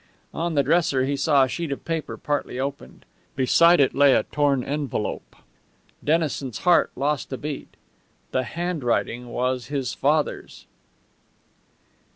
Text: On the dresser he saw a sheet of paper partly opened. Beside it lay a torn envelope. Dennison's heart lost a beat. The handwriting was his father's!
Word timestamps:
On 0.33 0.55
the 0.55 0.63
dresser 0.63 1.05
he 1.05 1.15
saw 1.15 1.43
a 1.43 1.47
sheet 1.47 1.71
of 1.71 1.85
paper 1.85 2.17
partly 2.17 2.59
opened. 2.59 3.05
Beside 3.35 3.79
it 3.79 3.93
lay 3.93 4.15
a 4.15 4.23
torn 4.23 4.63
envelope. 4.63 5.35
Dennison's 6.03 6.57
heart 6.65 6.91
lost 6.95 7.31
a 7.31 7.37
beat. 7.37 7.75
The 8.31 8.41
handwriting 8.41 9.27
was 9.27 9.67
his 9.67 9.93
father's! 9.93 10.65